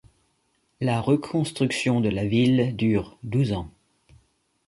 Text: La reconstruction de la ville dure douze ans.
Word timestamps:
La 0.79 0.99
reconstruction 0.99 2.01
de 2.01 2.09
la 2.09 2.25
ville 2.25 2.75
dure 2.75 3.19
douze 3.21 3.53
ans. 3.53 3.69